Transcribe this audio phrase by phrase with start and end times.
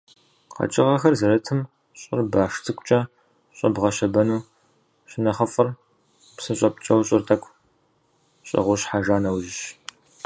[0.55, 1.59] Къэкӏыгъэхэр зэрытым
[1.99, 2.99] щӏыр баш цӏыкӏукӏэ
[3.57, 4.45] щыбгъэщэбэну
[5.09, 5.69] щынэхъыфӏыр
[6.35, 7.51] псы щӏэпкӏэу щӏыр тӏэкӏу
[8.47, 9.59] щӏэгъущхьэжа нэужьщ.